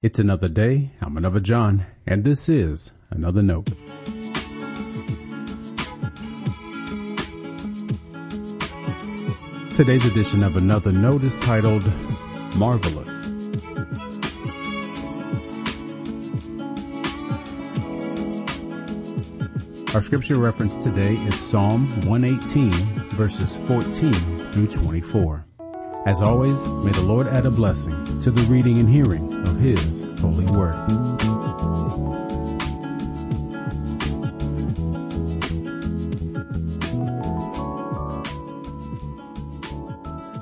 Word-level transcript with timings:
It's 0.00 0.20
another 0.20 0.48
day. 0.48 0.92
I'm 1.00 1.16
another 1.16 1.40
John, 1.40 1.84
and 2.06 2.22
this 2.22 2.48
is 2.48 2.92
another 3.10 3.42
note. 3.42 3.66
Today's 9.74 10.04
edition 10.04 10.44
of 10.44 10.56
another 10.56 10.92
note 10.92 11.24
is 11.24 11.36
titled 11.38 11.84
Marvelous. 12.54 13.26
Our 19.96 20.02
scripture 20.02 20.38
reference 20.38 20.80
today 20.84 21.16
is 21.16 21.34
Psalm 21.34 21.88
118 22.02 22.70
verses 23.16 23.56
14 23.66 24.52
through 24.52 24.68
24. 24.68 25.47
As 26.08 26.22
always, 26.22 26.66
may 26.66 26.90
the 26.90 27.02
Lord 27.02 27.26
add 27.26 27.44
a 27.44 27.50
blessing 27.50 28.02
to 28.20 28.30
the 28.30 28.40
reading 28.46 28.78
and 28.78 28.88
hearing 28.88 29.30
of 29.46 29.60
His 29.60 30.04
holy 30.22 30.46
word. 30.46 30.88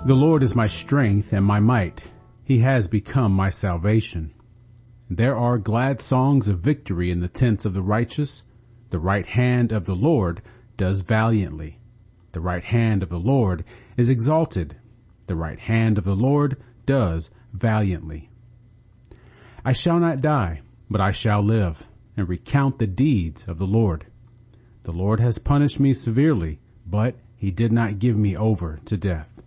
The 0.07 0.15
Lord 0.15 0.45
is 0.45 0.55
my 0.55 0.69
strength 0.69 1.33
and 1.33 1.45
my 1.45 1.59
might. 1.59 2.05
He 2.45 2.61
has 2.61 2.87
become 2.87 3.33
my 3.33 3.51
salvation. 3.51 4.35
There 5.11 5.37
are 5.37 5.59
glad 5.59 6.01
songs 6.01 6.47
of 6.47 6.61
victory 6.61 7.11
in 7.11 7.19
the 7.19 7.27
tents 7.27 7.65
of 7.65 7.73
the 7.73 7.83
righteous. 7.83 8.45
The 8.91 9.01
right 9.01 9.27
hand 9.27 9.73
of 9.73 9.87
the 9.87 9.97
Lord 9.97 10.43
does 10.77 11.01
valiantly. 11.01 11.81
The 12.31 12.41
right 12.41 12.63
hand 12.63 13.03
of 13.03 13.09
the 13.09 13.19
Lord 13.19 13.65
is 13.97 14.09
exalted 14.09 14.77
the 15.27 15.37
right 15.37 15.59
hand 15.59 15.99
of 15.99 16.05
the 16.05 16.15
Lord 16.15 16.57
does 16.85 17.31
valiantly. 17.53 18.31
I 19.65 19.73
shall 19.73 19.99
not 19.99 20.21
die, 20.21 20.63
but 20.89 21.01
I 21.01 21.11
shall 21.11 21.43
live 21.43 21.89
and 22.17 22.29
recount 22.29 22.79
the 22.79 22.87
deeds 22.87 23.47
of 23.49 23.59
the 23.59 23.67
Lord. 23.67 24.07
The 24.85 24.93
Lord 24.93 25.19
has 25.21 25.39
punished 25.39 25.81
me 25.81 25.93
severely, 25.93 26.61
but 26.87 27.17
he 27.37 27.51
did 27.51 27.73
not 27.73 27.99
give 27.99 28.17
me 28.17 28.37
over 28.37 28.79
to 28.85 28.97
death. 28.97 29.43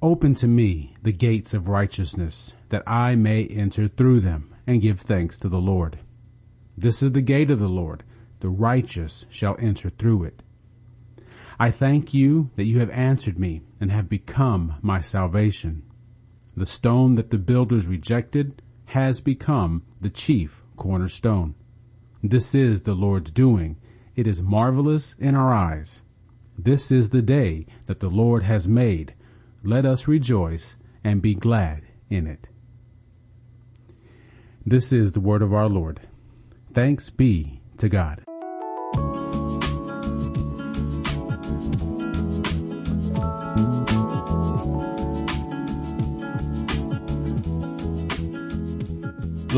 Open 0.00 0.34
to 0.36 0.46
me 0.46 0.94
the 1.02 1.12
gates 1.12 1.52
of 1.52 1.68
righteousness, 1.68 2.54
that 2.68 2.88
I 2.88 3.16
may 3.16 3.44
enter 3.46 3.88
through 3.88 4.20
them 4.20 4.54
and 4.66 4.80
give 4.80 5.00
thanks 5.00 5.38
to 5.38 5.48
the 5.48 5.60
Lord. 5.60 5.98
This 6.76 7.02
is 7.02 7.12
the 7.12 7.20
gate 7.20 7.50
of 7.50 7.58
the 7.58 7.68
Lord. 7.68 8.04
The 8.38 8.48
righteous 8.48 9.26
shall 9.28 9.56
enter 9.58 9.90
through 9.90 10.24
it. 10.24 10.44
I 11.60 11.72
thank 11.72 12.14
you 12.14 12.50
that 12.54 12.66
you 12.66 12.78
have 12.78 12.90
answered 12.90 13.38
me 13.38 13.62
and 13.80 13.90
have 13.90 14.08
become 14.08 14.76
my 14.80 15.00
salvation. 15.00 15.82
The 16.56 16.66
stone 16.66 17.16
that 17.16 17.30
the 17.30 17.38
builders 17.38 17.86
rejected 17.86 18.62
has 18.86 19.20
become 19.20 19.82
the 20.00 20.10
chief 20.10 20.62
cornerstone. 20.76 21.54
This 22.22 22.54
is 22.54 22.82
the 22.82 22.94
Lord's 22.94 23.32
doing. 23.32 23.76
It 24.14 24.26
is 24.26 24.40
marvelous 24.40 25.16
in 25.18 25.34
our 25.34 25.52
eyes. 25.52 26.04
This 26.56 26.92
is 26.92 27.10
the 27.10 27.22
day 27.22 27.66
that 27.86 28.00
the 28.00 28.08
Lord 28.08 28.44
has 28.44 28.68
made. 28.68 29.14
Let 29.64 29.84
us 29.84 30.08
rejoice 30.08 30.76
and 31.02 31.20
be 31.20 31.34
glad 31.34 31.82
in 32.08 32.26
it. 32.26 32.48
This 34.64 34.92
is 34.92 35.12
the 35.12 35.20
word 35.20 35.42
of 35.42 35.52
our 35.52 35.68
Lord. 35.68 36.00
Thanks 36.72 37.10
be 37.10 37.60
to 37.78 37.88
God. 37.88 38.27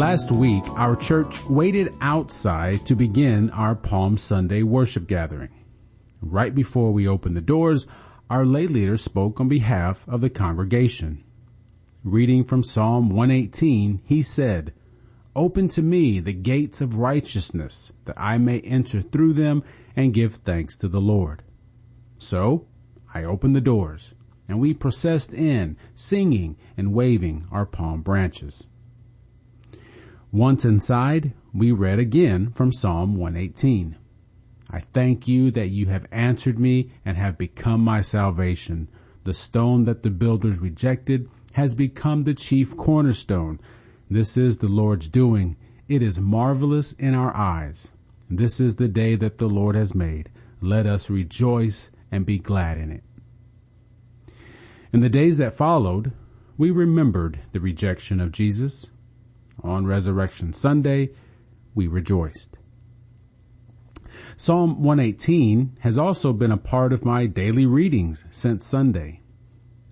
Last 0.01 0.33
week, 0.33 0.67
our 0.79 0.97
church 0.97 1.45
waited 1.45 1.93
outside 2.01 2.87
to 2.87 2.97
begin 2.97 3.51
our 3.51 3.75
Palm 3.75 4.17
Sunday 4.17 4.63
worship 4.63 5.07
gathering. 5.07 5.51
Right 6.23 6.55
before 6.55 6.91
we 6.91 7.07
opened 7.07 7.37
the 7.37 7.43
doors, 7.43 7.87
our 8.31 8.47
lay 8.47 8.67
leader 8.67 8.97
spoke 8.97 9.41
on 9.41 9.51
behalf 9.51 10.09
of 10.09 10.23
the 10.23 10.31
congregation. 10.31 11.23
Reading 12.03 12.45
from 12.45 12.63
Psalm 12.63 13.11
118, 13.11 14.01
he 14.07 14.23
said, 14.23 14.73
Open 15.37 15.69
to 15.69 15.83
me 15.83 16.19
the 16.19 16.33
gates 16.33 16.81
of 16.81 16.97
righteousness, 16.97 17.93
that 18.07 18.19
I 18.19 18.39
may 18.39 18.61
enter 18.61 19.03
through 19.03 19.35
them 19.35 19.63
and 19.95 20.15
give 20.15 20.37
thanks 20.37 20.79
to 20.79 20.89
the 20.89 21.03
Lord. 21.03 21.43
So 22.17 22.67
I 23.13 23.25
opened 23.25 23.55
the 23.55 23.61
doors, 23.61 24.15
and 24.49 24.61
we 24.61 24.73
processed 24.73 25.35
in, 25.35 25.77
singing 25.95 26.57
and 26.75 26.95
waving 26.95 27.47
our 27.53 27.67
palm 27.67 28.01
branches. 28.01 28.67
Once 30.33 30.65
inside, 30.65 31.33
we 31.53 31.73
read 31.73 31.99
again 31.99 32.53
from 32.53 32.73
Psalm 32.73 33.17
118. 33.17 33.97
I 34.71 34.79
thank 34.79 35.27
you 35.27 35.51
that 35.51 35.71
you 35.71 35.87
have 35.87 36.07
answered 36.13 36.57
me 36.57 36.93
and 37.05 37.17
have 37.17 37.37
become 37.37 37.81
my 37.81 38.01
salvation. 38.01 38.89
The 39.25 39.35
stone 39.35 39.87
that 39.87 40.03
the 40.03 40.11
builders 40.11 40.61
rejected 40.61 41.29
has 41.55 41.75
become 41.75 42.23
the 42.23 42.35
chief 42.35 42.77
cornerstone. 42.77 43.59
This 44.09 44.37
is 44.37 44.59
the 44.59 44.69
Lord's 44.69 45.09
doing. 45.09 45.57
It 45.89 46.01
is 46.01 46.21
marvelous 46.21 46.93
in 46.93 47.17
our 47.17 47.37
eyes. 47.37 47.91
This 48.31 48.61
is 48.61 48.77
the 48.77 48.87
day 48.87 49.17
that 49.17 49.39
the 49.39 49.49
Lord 49.49 49.75
has 49.75 49.97
made. 49.97 50.31
Let 50.61 50.87
us 50.87 51.11
rejoice 51.11 51.91
and 52.13 52.25
be 52.25 52.39
glad 52.39 52.79
in 52.79 52.93
it. 52.93 53.03
In 54.93 55.01
the 55.01 55.09
days 55.09 55.39
that 55.39 55.55
followed, 55.55 56.13
we 56.57 56.71
remembered 56.71 57.41
the 57.51 57.59
rejection 57.59 58.21
of 58.21 58.31
Jesus 58.31 58.87
on 59.63 59.87
Resurrection 59.87 60.53
Sunday, 60.53 61.11
we 61.75 61.87
rejoiced. 61.87 62.57
Psalm 64.37 64.83
118 64.83 65.77
has 65.81 65.99
also 65.99 66.33
been 66.33 66.53
a 66.53 66.57
part 66.57 66.93
of 66.93 67.05
my 67.05 67.27
daily 67.27 67.67
readings 67.67 68.25
since 68.31 68.67
Sunday. 68.67 69.21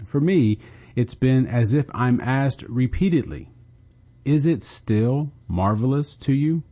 For 0.05 0.21
me, 0.21 0.59
it's 0.97 1.15
been 1.15 1.47
as 1.47 1.75
if 1.75 1.87
I'm 1.95 2.21
asked 2.21 2.63
repeatedly, 2.69 3.51
is 4.25 4.47
it 4.47 4.63
still 4.63 5.33
marvelous 5.47 6.17
to 6.17 6.33
you? 6.33 6.63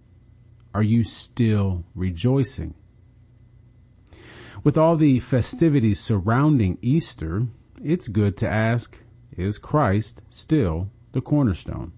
Are 0.74 0.82
you 0.82 1.04
still 1.04 1.84
rejoicing? 1.94 2.74
With 4.62 4.76
all 4.76 4.96
the 4.96 5.20
festivities 5.20 6.00
surrounding 6.00 6.76
Easter, 6.82 7.46
it's 7.82 8.08
good 8.08 8.36
to 8.38 8.48
ask, 8.48 8.98
is 9.36 9.58
Christ 9.58 10.22
still 10.28 10.90
the 11.12 11.20
cornerstone? 11.20 11.92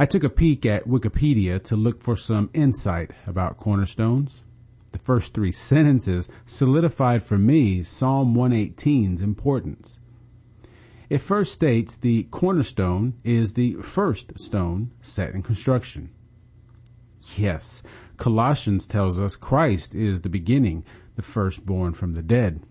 I 0.00 0.06
took 0.06 0.22
a 0.22 0.30
peek 0.30 0.64
at 0.64 0.86
Wikipedia 0.86 1.60
to 1.64 1.74
look 1.74 2.02
for 2.02 2.14
some 2.14 2.50
insight 2.54 3.10
about 3.26 3.56
cornerstones. 3.56 4.44
The 4.92 5.00
first 5.00 5.34
three 5.34 5.50
sentences 5.50 6.28
solidified 6.46 7.24
for 7.24 7.36
me 7.36 7.82
Psalm 7.82 8.36
118's 8.36 9.22
importance. 9.22 9.98
It 11.10 11.18
first 11.18 11.52
states 11.52 11.96
the 11.96 12.24
cornerstone 12.30 13.14
is 13.24 13.54
the 13.54 13.74
first 13.74 14.38
stone 14.38 14.92
set 15.02 15.34
in 15.34 15.42
construction. 15.42 16.10
Yes, 17.36 17.82
Colossians 18.18 18.86
tells 18.86 19.18
us 19.18 19.34
Christ 19.34 19.96
is 19.96 20.20
the 20.20 20.28
beginning, 20.28 20.84
the 21.16 21.22
firstborn 21.22 21.94
from 21.94 22.14
the 22.14 22.22
dead. 22.22 22.62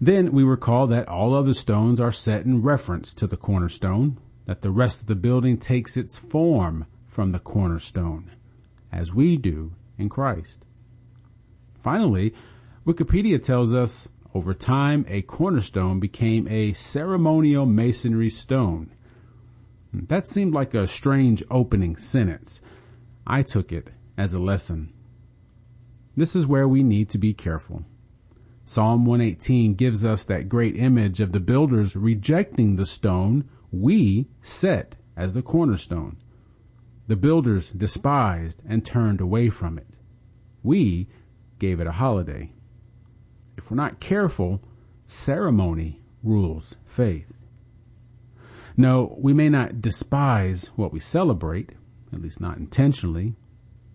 Then 0.00 0.32
we 0.32 0.42
recall 0.42 0.88
that 0.88 1.08
all 1.08 1.34
other 1.34 1.54
stones 1.54 2.00
are 2.00 2.12
set 2.12 2.44
in 2.44 2.62
reference 2.62 3.14
to 3.14 3.28
the 3.28 3.36
cornerstone, 3.36 4.18
that 4.46 4.62
the 4.62 4.70
rest 4.70 5.02
of 5.02 5.06
the 5.06 5.14
building 5.14 5.58
takes 5.58 5.96
its 5.96 6.16
form 6.16 6.86
from 7.06 7.32
the 7.32 7.38
cornerstone, 7.38 8.30
as 8.90 9.14
we 9.14 9.36
do 9.36 9.72
in 9.98 10.08
Christ. 10.08 10.64
Finally, 11.80 12.34
Wikipedia 12.86 13.42
tells 13.42 13.74
us 13.74 14.08
over 14.34 14.54
time 14.54 15.04
a 15.08 15.22
cornerstone 15.22 15.98
became 15.98 16.46
a 16.48 16.72
ceremonial 16.72 17.66
masonry 17.66 18.30
stone. 18.30 18.92
That 19.92 20.26
seemed 20.26 20.52
like 20.52 20.74
a 20.74 20.86
strange 20.86 21.42
opening 21.50 21.96
sentence. 21.96 22.60
I 23.26 23.42
took 23.42 23.72
it 23.72 23.90
as 24.16 24.34
a 24.34 24.38
lesson. 24.38 24.92
This 26.16 26.36
is 26.36 26.46
where 26.46 26.68
we 26.68 26.82
need 26.82 27.08
to 27.10 27.18
be 27.18 27.34
careful. 27.34 27.84
Psalm 28.64 29.04
118 29.04 29.74
gives 29.74 30.04
us 30.04 30.24
that 30.24 30.48
great 30.48 30.76
image 30.76 31.20
of 31.20 31.32
the 31.32 31.40
builders 31.40 31.94
rejecting 31.94 32.76
the 32.76 32.86
stone 32.86 33.48
we 33.80 34.28
set 34.40 34.96
as 35.16 35.34
the 35.34 35.42
cornerstone. 35.42 36.16
The 37.06 37.16
builders 37.16 37.70
despised 37.70 38.62
and 38.68 38.84
turned 38.84 39.20
away 39.20 39.48
from 39.48 39.78
it. 39.78 39.86
We 40.62 41.08
gave 41.58 41.80
it 41.80 41.86
a 41.86 41.92
holiday. 41.92 42.52
If 43.56 43.70
we're 43.70 43.76
not 43.76 44.00
careful, 44.00 44.60
ceremony 45.06 46.00
rules 46.22 46.76
faith. 46.84 47.32
No, 48.76 49.16
we 49.18 49.32
may 49.32 49.48
not 49.48 49.80
despise 49.80 50.70
what 50.76 50.92
we 50.92 51.00
celebrate, 51.00 51.70
at 52.12 52.20
least 52.20 52.40
not 52.40 52.58
intentionally, 52.58 53.34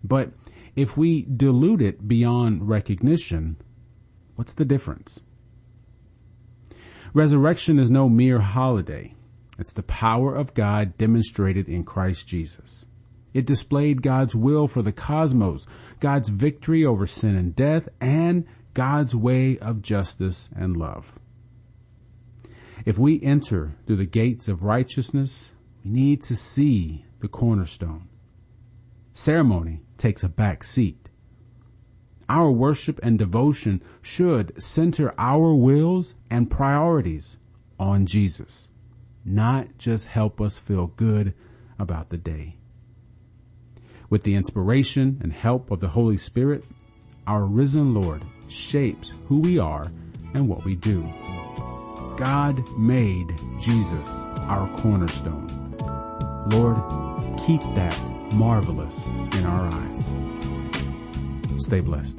but 0.02 0.32
if 0.74 0.96
we 0.96 1.22
dilute 1.22 1.82
it 1.82 2.08
beyond 2.08 2.68
recognition, 2.68 3.56
what's 4.34 4.54
the 4.54 4.64
difference? 4.64 5.20
Resurrection 7.14 7.78
is 7.78 7.90
no 7.90 8.08
mere 8.08 8.40
holiday. 8.40 9.14
It's 9.62 9.72
the 9.72 9.84
power 9.84 10.34
of 10.34 10.54
God 10.54 10.98
demonstrated 10.98 11.68
in 11.68 11.84
Christ 11.84 12.26
Jesus. 12.26 12.86
It 13.32 13.46
displayed 13.46 14.02
God's 14.02 14.34
will 14.34 14.66
for 14.66 14.82
the 14.82 14.90
cosmos, 14.90 15.68
God's 16.00 16.30
victory 16.30 16.84
over 16.84 17.06
sin 17.06 17.36
and 17.36 17.54
death, 17.54 17.88
and 18.00 18.44
God's 18.74 19.14
way 19.14 19.56
of 19.58 19.80
justice 19.80 20.50
and 20.56 20.76
love. 20.76 21.16
If 22.84 22.98
we 22.98 23.22
enter 23.22 23.76
through 23.86 23.98
the 23.98 24.04
gates 24.04 24.48
of 24.48 24.64
righteousness, 24.64 25.54
we 25.84 25.92
need 25.92 26.24
to 26.24 26.34
see 26.34 27.04
the 27.20 27.28
cornerstone. 27.28 28.08
Ceremony 29.14 29.82
takes 29.96 30.24
a 30.24 30.28
back 30.28 30.64
seat. 30.64 31.08
Our 32.28 32.50
worship 32.50 32.98
and 33.00 33.16
devotion 33.16 33.80
should 34.00 34.60
center 34.60 35.14
our 35.16 35.54
wills 35.54 36.16
and 36.28 36.50
priorities 36.50 37.38
on 37.78 38.06
Jesus, 38.06 38.68
not 39.24 39.78
just 39.78 40.06
help 40.06 40.40
us 40.40 40.58
feel 40.58 40.88
good 40.88 41.34
about 41.78 42.08
the 42.08 42.18
day. 42.18 42.56
With 44.10 44.24
the 44.24 44.34
inspiration 44.34 45.18
and 45.22 45.32
help 45.32 45.70
of 45.70 45.80
the 45.80 45.88
Holy 45.88 46.16
Spirit, 46.16 46.64
our 47.26 47.44
risen 47.44 47.94
Lord 47.94 48.24
shapes 48.48 49.12
who 49.26 49.40
we 49.40 49.58
are 49.58 49.90
and 50.34 50.48
what 50.48 50.64
we 50.64 50.74
do. 50.74 51.02
God 52.16 52.62
made 52.76 53.34
Jesus 53.58 54.08
our 54.48 54.68
cornerstone. 54.78 55.46
Lord, 56.50 56.76
keep 57.38 57.62
that 57.74 57.98
marvelous 58.34 59.06
in 59.06 59.46
our 59.46 59.72
eyes. 59.72 60.06
Stay 61.58 61.80
blessed. 61.80 62.18